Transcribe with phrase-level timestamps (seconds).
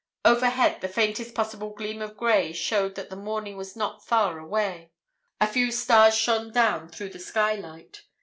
[0.25, 4.89] Overhead, the faintest possible gleam of grey showed that the morning was not far away.
[5.39, 8.01] A few stars shone down through the sky light.